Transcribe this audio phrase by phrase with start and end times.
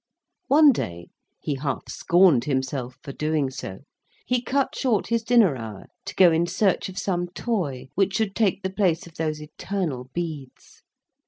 [0.47, 6.31] One day—he half scorned himself for doing so—he cut short his dinner hour to go
[6.31, 10.81] in search of some toy which should take the place of those eternal beads.